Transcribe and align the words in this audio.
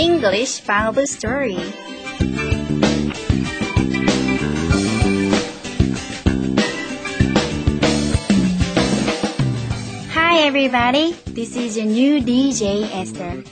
English 0.00 0.60
Bible 0.60 1.06
Story. 1.06 1.58
Hi 10.12 10.44
everybody, 10.46 11.12
this 11.26 11.56
is 11.56 11.76
your 11.76 11.86
new 11.86 12.20
DJ 12.20 12.88
Esther. 12.92 13.42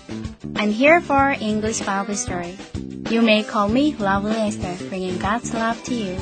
I'm 0.56 0.70
here 0.70 1.00
for 1.00 1.36
English 1.40 1.80
Bible 1.80 2.14
Story. 2.14 2.56
You 3.10 3.22
may 3.22 3.42
call 3.42 3.68
me 3.68 3.94
Lovely 3.96 4.36
Esther, 4.36 4.74
bringing 4.88 5.18
God's 5.18 5.52
love 5.54 5.82
to 5.84 5.94
you. 5.94 6.16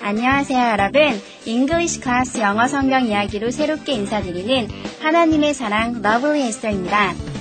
안녕하세요 0.00 0.70
여러분. 0.72 1.20
English 1.46 2.00
Class 2.00 2.38
영어 2.40 2.66
성경 2.66 3.06
이야기로 3.06 3.50
새롭게 3.50 3.92
인사드리는 3.92 4.68
하나님의 5.00 5.54
사랑 5.54 6.02
Lovely 6.04 6.48
Esther입니다. 6.48 7.31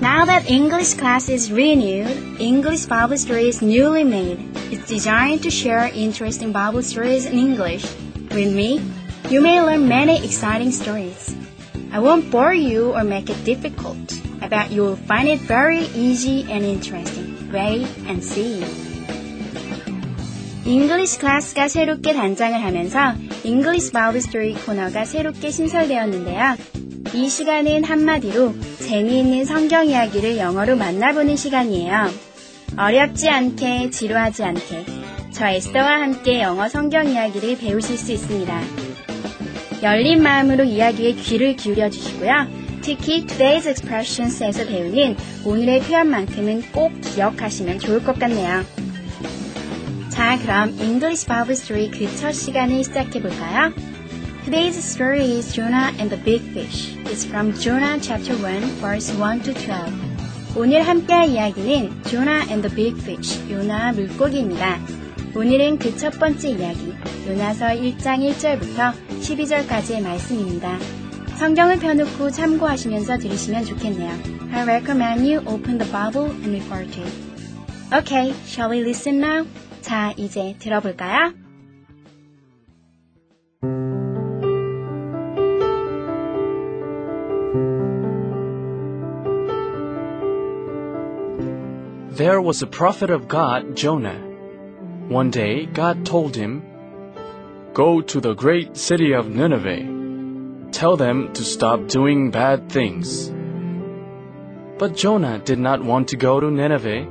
Now 0.00 0.24
that 0.24 0.50
English 0.50 0.94
class 0.94 1.28
is 1.28 1.50
renewed, 1.50 2.40
English 2.40 2.86
Bible 2.86 3.16
Story 3.16 3.48
is 3.48 3.62
newly 3.62 4.04
made. 4.04 4.38
It's 4.70 4.88
designed 4.88 5.42
to 5.44 5.50
share 5.50 5.90
interesting 5.94 6.52
Bible 6.52 6.82
stories 6.82 7.26
in 7.26 7.38
English. 7.38 7.84
With 8.30 8.52
me, 8.54 8.80
you 9.30 9.40
may 9.40 9.60
learn 9.60 9.88
many 9.88 10.22
exciting 10.24 10.72
stories. 10.72 11.34
I 11.92 12.00
won't 12.00 12.30
bore 12.30 12.52
you 12.52 12.92
or 12.92 13.04
make 13.04 13.30
it 13.30 13.44
difficult. 13.44 13.96
I 14.42 14.48
bet 14.48 14.70
you 14.70 14.82
will 14.82 14.96
find 14.96 15.28
it 15.28 15.40
very 15.40 15.88
easy 15.94 16.44
and 16.50 16.64
interesting. 16.64 17.50
Wait 17.52 17.88
and 18.08 18.22
see. 18.22 18.64
잉글리시 20.66 21.18
클래스가 21.18 21.68
새롭게 21.68 22.14
단장을 22.14 22.62
하면서 22.62 23.14
잉글리시 23.44 23.92
바이블 23.92 24.20
스토리 24.22 24.54
코너가 24.54 25.04
새롭게 25.04 25.50
신설되었는데요. 25.50 26.56
이 27.13 27.27
시간은 27.29 27.83
한마디로 27.83 28.53
재미있는 28.79 29.45
성경 29.45 29.87
이야기를 29.87 30.37
영어로 30.37 30.75
만나보는 30.75 31.35
시간이에요. 31.35 32.09
어렵지 32.77 33.29
않게, 33.29 33.89
지루하지 33.89 34.43
않게 34.43 34.85
저 35.31 35.47
에스더와 35.47 36.01
함께 36.01 36.41
영어 36.41 36.69
성경 36.69 37.07
이야기를 37.09 37.57
배우실 37.57 37.97
수 37.97 38.11
있습니다. 38.11 38.61
열린 39.81 40.21
마음으로 40.21 40.65
이야기에 40.65 41.13
귀를 41.13 41.55
기울여 41.55 41.89
주시고요. 41.89 42.31
특히 42.81 43.25
Today's 43.25 43.65
Expressions에서 43.67 44.67
배우는 44.67 45.15
오늘의 45.45 45.81
표현만큼은 45.81 46.71
꼭 46.71 46.91
기억하시면 47.01 47.79
좋을 47.79 48.03
것 48.03 48.17
같네요. 48.19 48.63
자, 50.09 50.37
그럼 50.41 50.69
English 50.79 51.25
Bible 51.27 51.53
Story 51.53 51.89
그 51.91 52.07
첫 52.17 52.33
시간을 52.33 52.83
시작해 52.83 53.21
볼까요? 53.21 53.73
Today's 54.45 54.81
story 54.83 55.37
is 55.39 55.53
Jonah 55.53 55.93
and 55.99 56.09
the 56.09 56.17
Big 56.17 56.41
Fish. 56.53 56.95
It's 57.05 57.25
from 57.25 57.53
Jonah 57.53 57.99
chapter 58.01 58.35
1, 58.35 58.61
verse 58.81 59.11
1 59.11 59.41
to 59.43 59.53
12. 59.53 59.93
오늘 60.55 60.81
함께할 60.81 61.29
이야기는 61.29 62.03
Jonah 62.05 62.45
and 62.49 62.67
the 62.67 62.73
Big 62.75 62.99
Fish, 63.01 63.39
요나 63.51 63.91
물고기입니다. 63.93 64.79
오늘은 65.35 65.77
그 65.77 65.95
첫 65.97 66.17
번째 66.19 66.49
이야기, 66.49 66.93
요나서 67.27 67.67
1장 67.67 68.27
1절부터 68.31 68.93
12절까지의 69.21 70.01
말씀입니다. 70.01 70.77
성경을 71.37 71.79
펴놓고 71.79 72.31
참고하시면서 72.31 73.17
들으시면 73.19 73.65
좋겠네요. 73.65 74.11
I 74.51 74.63
recommend 74.63 75.31
you 75.31 75.39
open 75.47 75.77
the 75.77 75.91
Bible 75.91 76.31
and 76.31 76.49
refer 76.49 76.89
to 76.89 77.03
it. 77.03 77.13
Okay, 77.93 78.33
shall 78.45 78.71
we 78.71 78.81
listen 78.81 79.23
now? 79.23 79.45
자, 79.81 80.13
이제 80.17 80.55
들어볼까요? 80.59 81.33
There 92.19 92.41
was 92.41 92.61
a 92.61 92.67
prophet 92.67 93.11
of 93.11 93.29
God, 93.29 93.77
Jonah. 93.77 94.19
One 95.07 95.31
day, 95.31 95.65
God 95.67 96.05
told 96.05 96.35
him, 96.35 96.61
Go 97.73 98.01
to 98.01 98.19
the 98.19 98.33
great 98.33 98.75
city 98.75 99.13
of 99.13 99.29
Nineveh. 99.29 100.69
Tell 100.73 100.97
them 100.97 101.31
to 101.31 101.45
stop 101.45 101.87
doing 101.87 102.29
bad 102.29 102.69
things. 102.69 103.31
But 104.77 104.97
Jonah 104.97 105.39
did 105.39 105.59
not 105.59 105.81
want 105.81 106.09
to 106.09 106.17
go 106.17 106.41
to 106.41 106.51
Nineveh. 106.51 107.07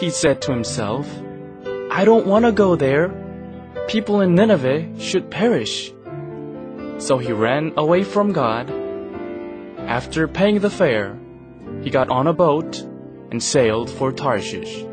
He 0.00 0.08
said 0.08 0.40
to 0.40 0.52
himself, 0.52 1.06
I 1.90 2.06
don't 2.06 2.26
want 2.26 2.46
to 2.46 2.52
go 2.52 2.76
there. 2.76 3.12
People 3.88 4.22
in 4.22 4.34
Nineveh 4.34 4.98
should 4.98 5.30
perish. 5.30 5.92
So 6.96 7.18
he 7.18 7.32
ran 7.32 7.74
away 7.76 8.04
from 8.04 8.32
God. 8.32 8.70
After 9.98 10.26
paying 10.26 10.60
the 10.60 10.70
fare, 10.70 11.18
he 11.82 11.90
got 11.90 12.08
on 12.08 12.26
a 12.26 12.32
boat 12.32 12.82
and 13.31 13.41
sailed 13.41 13.89
for 13.89 14.11
Tarshish. 14.11 14.85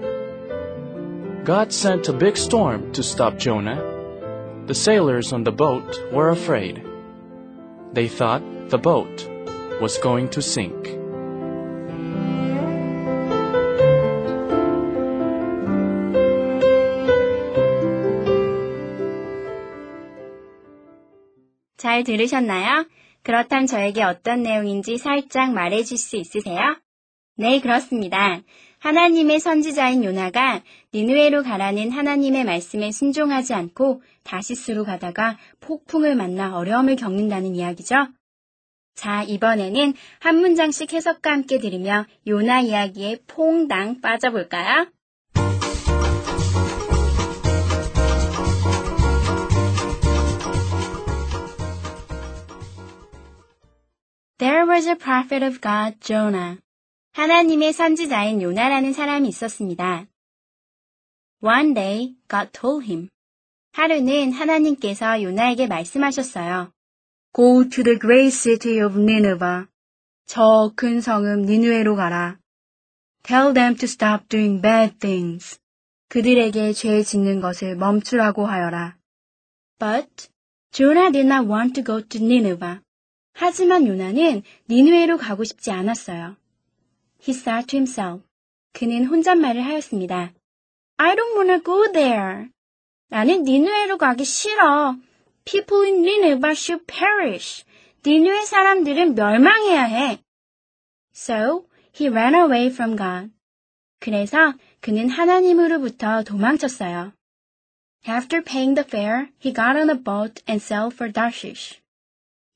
God 1.44 1.72
sent 1.72 2.08
a 2.08 2.12
big 2.12 2.36
storm 2.36 2.92
to 2.92 3.02
stop 3.02 3.38
Jonah. 3.38 3.82
The 4.66 4.74
sailors 4.74 5.32
on 5.32 5.44
the 5.44 5.52
boat 5.52 5.98
were 6.12 6.30
afraid. 6.30 6.84
They 7.92 8.08
thought 8.08 8.42
the 8.68 8.78
boat 8.78 9.26
was 9.80 9.98
going 9.98 10.28
to 10.30 10.42
sink. 10.42 10.98
잘 21.78 22.04
들으셨나요? 22.04 22.84
그렇단 23.22 23.66
저에게 23.66 24.02
어떤 24.02 24.42
내용인지 24.42 24.98
살짝 24.98 25.52
말해줄 25.52 25.96
수 25.96 26.16
있으세요? 26.16 26.76
네, 27.35 27.59
그렇습니다. 27.59 28.41
하나님의 28.77 29.39
선지자인 29.39 30.03
요나가 30.03 30.61
니누에로 30.93 31.41
가라는 31.41 31.89
하나님의 31.89 32.43
말씀에 32.43 32.91
순종하지 32.91 33.55
않고 33.55 34.03
다시스로 34.23 34.83
가다가 34.83 35.37
폭풍을 35.59 36.15
만나 36.15 36.55
어려움을 36.55 36.95
겪는다는 36.95 37.55
이야기죠. 37.55 37.95
자, 38.93 39.23
이번에는 39.23 39.93
한 40.19 40.37
문장씩 40.37 40.93
해석과 40.93 41.31
함께 41.31 41.57
들으며 41.57 42.05
요나 42.27 42.61
이야기에 42.61 43.19
퐁당 43.25 44.01
빠져볼까요? 44.01 44.87
There 54.37 54.67
was 54.67 54.87
a 54.87 54.95
prophet 54.95 55.43
of 55.43 55.61
God, 55.61 55.99
Jonah. 55.99 56.62
하나님의 57.13 57.73
선지자인 57.73 58.41
요나라는 58.41 58.91
사람이 58.91 59.29
있었습니다. 59.29 60.07
One 61.43 61.75
day, 61.75 62.15
God 62.27 62.49
told 62.51 62.87
him. 62.87 63.09
하루는 63.73 64.31
하나님께서 64.31 65.21
요나에게 65.21 65.67
말씀하셨어요. 65.67 66.71
Go 67.35 67.69
to 67.69 67.83
the 67.83 67.99
great 67.99 68.35
city 68.35 68.81
of 68.83 68.99
Nineveh. 68.99 69.67
저 70.25 70.73
큰 70.75 71.01
성읍 71.01 71.41
니누에로 71.45 71.95
가라. 71.95 72.39
Tell 73.21 73.53
them 73.53 73.75
to 73.75 73.85
stop 73.85 74.27
doing 74.27 74.59
bad 74.59 74.97
things. 74.97 75.59
그들에게 76.09 76.73
죄 76.73 77.03
짓는 77.03 77.41
것을 77.41 77.75
멈추라고 77.75 78.47
하여라. 78.47 78.97
But 79.77 80.29
Jonah 80.71 81.11
did 81.11 81.27
not 81.27 81.47
want 81.47 81.73
to 81.73 81.83
go 81.83 82.01
to 82.01 82.19
Nineveh. 82.19 82.79
하지만 83.33 83.85
요나는 83.85 84.41
니누에로 84.67 85.17
가고 85.17 85.43
싶지 85.43 85.69
않았어요. 85.69 86.37
He 87.25 87.33
thought 87.33 87.67
to 87.67 87.77
himself. 87.77 88.25
그는 88.73 89.05
혼잣말을 89.05 89.63
하였습니다. 89.63 90.33
I 90.97 91.15
don't 91.15 91.35
wanna 91.35 91.63
go 91.63 91.91
there. 91.91 92.49
나는 93.07 93.43
니누에로 93.43 93.97
가기 93.97 94.25
싫어. 94.25 94.97
People 95.45 95.85
in 95.85 96.03
Nineveh 96.03 96.51
should 96.51 96.85
perish. 96.85 97.63
니누의 98.05 98.45
사람들은 98.45 99.15
멸망해야 99.15 99.83
해. 99.83 100.19
So 101.15 101.67
he 101.97 102.09
ran 102.09 102.35
away 102.35 102.67
from 102.67 102.97
God. 102.97 103.31
그래서 103.99 104.53
그는 104.81 105.09
하나님으로부터 105.09 106.23
도망쳤어요. 106.23 107.13
After 108.05 108.43
paying 108.43 108.75
the 108.75 108.85
fare, 108.85 109.29
he 109.39 109.53
got 109.53 109.77
on 109.77 109.89
a 109.89 109.95
boat 109.95 110.43
and 110.49 110.61
sailed 110.61 110.93
for 110.93 111.13
Tarshish. 111.13 111.79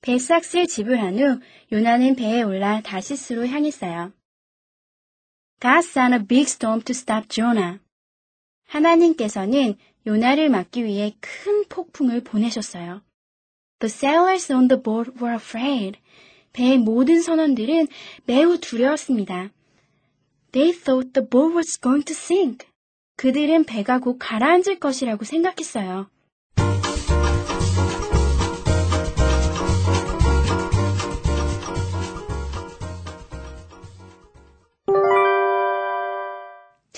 배삭스를 0.01 0.67
지불한 0.67 1.19
후 1.19 1.39
요나는 1.71 2.15
배에 2.15 2.41
올라 2.41 2.81
다시스로 2.81 3.47
향했어요. 3.47 4.11
God 5.59 5.83
sent 5.83 6.13
a 6.13 6.19
big 6.19 6.47
storm 6.47 6.81
to 6.83 6.93
stop 6.93 7.29
Jonah. 7.29 7.79
하나님께서는 8.67 9.75
요나를 10.05 10.49
막기 10.49 10.83
위해 10.83 11.15
큰 11.19 11.65
폭풍을 11.67 12.21
보내셨어요. 12.23 13.01
The 13.79 13.91
sailors 13.91 14.51
on 14.51 14.67
the 14.67 14.81
boat 14.81 15.11
were 15.21 15.35
afraid. 15.35 15.99
배의 16.53 16.77
모든 16.77 17.21
선원들은 17.21 17.87
매우 18.25 18.59
두려웠습니다. 18.59 19.51
They 20.51 20.77
thought 20.77 21.13
the 21.13 21.27
boat 21.27 21.55
was 21.55 21.79
going 21.79 22.05
to 22.05 22.13
sink. 22.15 22.67
그들은 23.15 23.65
배가 23.65 23.99
곧 23.99 24.17
가라앉을 24.19 24.79
것이라고 24.79 25.25
생각했어요. 25.25 26.09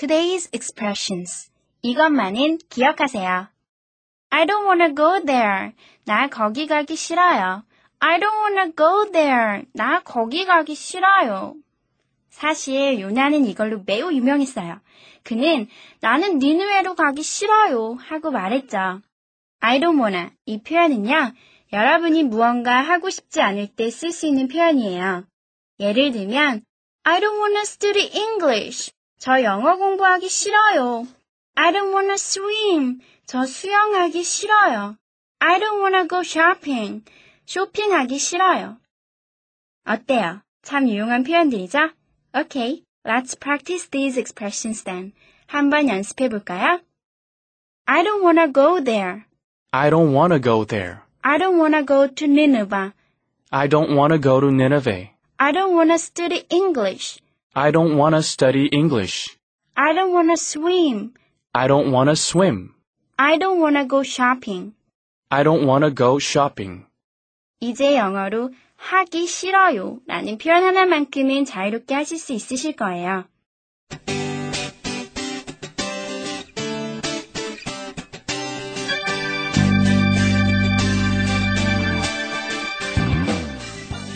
Today's 0.00 0.48
expressions. 0.54 1.50
이것만은 1.82 2.56
기억하세요. 2.70 3.48
I 4.30 4.46
don't 4.46 4.64
wanna 4.64 4.94
go 4.94 5.22
there. 5.22 5.72
나 6.06 6.26
거기 6.28 6.66
가기 6.66 6.96
싫어요. 6.96 7.64
I 7.98 8.18
don't 8.18 8.38
wanna 8.40 8.72
go 8.74 9.12
there. 9.12 9.66
나 9.74 10.00
거기 10.00 10.46
가기 10.46 10.74
싫어요. 10.74 11.54
사실 12.30 12.98
요나는 12.98 13.44
이걸로 13.44 13.82
매우 13.84 14.10
유명했어요. 14.10 14.80
그는 15.22 15.68
나는 16.00 16.38
니느웨로 16.38 16.94
가기 16.94 17.22
싫어요 17.22 17.98
하고 18.00 18.30
말했죠. 18.30 19.02
I 19.60 19.80
don't 19.80 20.00
wanna 20.00 20.30
이 20.46 20.62
표현은요. 20.62 21.34
여러분이 21.74 22.22
무언가 22.22 22.80
하고 22.80 23.10
싶지 23.10 23.42
않을 23.42 23.66
때 23.76 23.88
쓸 23.88 24.12
수 24.12 24.26
있는 24.26 24.48
표현이에요. 24.48 25.26
예를 25.78 26.12
들면 26.12 26.64
I 27.02 27.20
don't 27.20 27.38
wanna 27.38 27.60
study 27.64 28.10
English. 28.14 28.92
저 29.20 29.42
영어 29.42 29.76
공부하기 29.76 30.30
싫어요. 30.30 31.06
I 31.54 31.72
don't 31.72 31.92
wanna 31.92 32.14
swim. 32.14 33.00
저 33.26 33.44
수영하기 33.44 34.24
싫어요. 34.24 34.96
I 35.40 35.60
don't 35.60 35.78
wanna 35.78 36.08
go 36.08 36.20
shopping. 36.20 37.04
쇼핑하기 37.44 38.18
싫어요. 38.18 38.78
어때요? 39.84 40.40
참 40.62 40.88
유용한 40.88 41.22
표현들이죠? 41.22 41.90
Okay, 42.34 42.82
let's 43.04 43.38
practice 43.38 43.90
these 43.90 44.18
expressions 44.18 44.84
then. 44.84 45.12
한번 45.46 45.90
연습해 45.90 46.30
볼까요? 46.30 46.80
I 47.84 48.02
don't 48.02 48.22
wanna 48.22 48.50
go 48.50 48.82
there. 48.82 49.26
I 49.72 49.90
don't 49.90 50.14
want 50.14 50.32
to 50.32 50.40
go 50.40 50.64
there. 50.64 51.00
I 51.20 51.36
don't 51.36 51.58
wanna 51.58 51.84
go 51.84 52.08
to 52.08 52.24
Nineveh. 52.24 52.94
I 53.50 53.68
don't 53.68 53.94
want 53.94 54.14
to 54.14 54.18
go 54.18 54.40
to 54.40 54.50
Nineveh. 54.50 55.10
I 55.36 55.52
don't 55.52 55.74
wanna 55.74 55.98
study 55.98 56.46
English. 56.48 57.20
I 57.54 57.72
don't 57.72 57.96
want 57.96 58.14
to 58.14 58.22
study 58.22 58.66
English. 58.66 59.36
I 59.76 59.92
don't 59.92 60.12
wanna 60.12 60.36
swim. 60.36 61.14
I 61.52 61.66
don't 61.66 61.90
want 61.90 62.08
to 62.08 62.14
swim. 62.14 62.74
I 63.18 63.38
don't 63.38 63.58
wanna 63.58 63.84
go 63.86 64.04
shopping. 64.04 64.74
I 65.32 65.42
don't 65.42 65.66
want 65.66 65.84
to 65.84 65.90
go 65.92 66.18
shopping. 66.20 66.86
이제 67.60 67.96
영어로 67.96 68.50
하기 68.76 69.26
싫어요 69.26 69.98
라는 70.06 70.38
표현 70.38 70.62
하나만큼은 70.64 71.44
자유롭게 71.44 71.92
하실 71.94 72.18
수 72.18 72.32
있으실 72.32 72.76
거예요. 72.76 73.24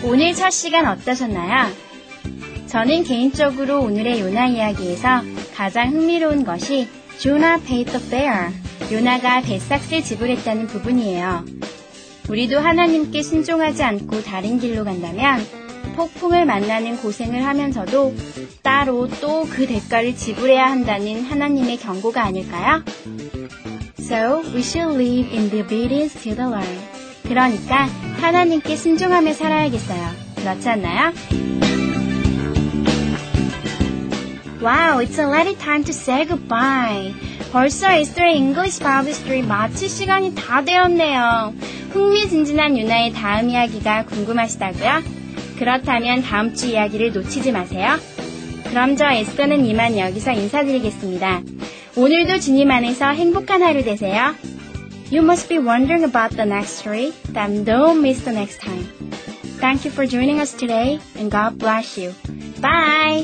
오늘 0.05 0.33
첫 0.35 0.51
시간 0.51 0.87
어떠셨나요? 0.87 1.94
저는 2.75 3.05
개인적으로 3.05 3.83
오늘의 3.83 4.19
요나 4.19 4.49
이야기에서 4.49 5.23
가장 5.55 5.93
흥미로운 5.93 6.45
것이 6.45 6.89
paid 7.23 7.85
the 7.85 8.05
fare. 8.05 8.49
요나가 8.91 9.41
배삭스를 9.43 10.03
지불했다는 10.03 10.67
부분이에요. 10.67 11.45
우리도 12.29 12.59
하나님께 12.59 13.23
순종하지 13.23 13.85
않고 13.85 14.25
다른 14.25 14.59
길로 14.59 14.83
간다면 14.83 15.39
폭풍을 15.95 16.47
만나는 16.47 16.97
고생을 16.97 17.47
하면서도 17.47 18.13
따로 18.65 19.07
또 19.21 19.45
그 19.49 19.69
대가를 19.69 20.17
지불해야 20.17 20.65
한다는 20.67 21.23
하나님의 21.23 21.77
경고가 21.77 22.25
아닐까요? 22.25 22.83
So 24.01 24.43
we 24.53 24.63
should 24.63 25.01
live 25.01 25.31
in 25.33 25.49
the 25.49 25.63
obedience 25.63 26.21
to 26.25 26.35
the 26.35 26.51
Lord. 26.51 26.69
그러니까 27.23 27.85
하나님께 28.21 28.75
순종하며 28.75 29.33
살아야겠어요. 29.33 30.09
그렇지 30.35 30.69
않나요? 30.69 31.13
Wow, 34.65 35.01
it's 35.01 35.19
already 35.19 35.55
time 35.57 35.85
to 35.85 35.93
say 35.93 36.25
goodbye. 36.25 37.13
벌써 37.53 37.93
에스터의 37.93 38.37
English 38.37 38.81
Bible 38.81 39.11
Story 39.11 39.43
마칠 39.43 39.91
시간이 39.91 40.35
다 40.35 40.65
되었네요. 40.65 41.53
흥미진진한 41.91 42.79
유나의 42.79 43.13
다음 43.13 43.51
이야기가 43.51 44.07
궁금하시다고요? 44.07 45.03
그렇다면 45.59 46.23
다음 46.23 46.55
주 46.55 46.69
이야기를 46.69 47.13
놓치지 47.13 47.53
마세요. 47.53 47.99
그럼 48.71 48.97
저 48.97 49.05
에스터는 49.11 49.67
이만 49.67 49.99
여기서 49.99 50.33
인사드리겠습니다. 50.33 51.43
오늘도 51.97 52.41
주님 52.41 52.71
안에서 52.71 53.11
행복한 53.11 53.63
하루 53.63 53.85
되세요. 53.85 54.35
You 55.13 55.23
must 55.23 55.51
be 55.51 55.59
wondering 55.59 56.05
about 56.05 56.37
the 56.37 56.49
next 56.49 56.79
story, 56.79 57.13
then 57.35 57.67
don't 57.67 57.99
miss 57.99 58.25
the 58.25 58.33
next 58.33 58.63
time. 58.63 58.89
Thank 59.61 59.85
you 59.85 59.93
for 59.93 60.09
joining 60.09 60.41
us 60.41 60.57
today, 60.57 61.01
and 61.19 61.31
God 61.31 61.59
bless 61.59 62.01
you. 62.01 62.15
Bye! 62.63 63.24